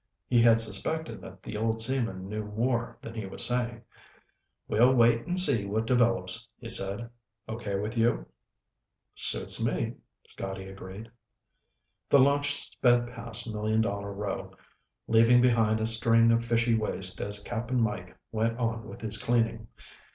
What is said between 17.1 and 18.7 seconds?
as Cap'n Mike went